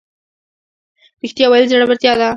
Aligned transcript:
رښتیا 1.23 1.45
ویل 1.49 1.65
زړورتیا 1.71 2.13
ده 2.19 2.27